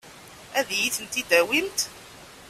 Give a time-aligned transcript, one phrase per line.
[0.59, 1.79] Ad iyi-tent-id-tawimt?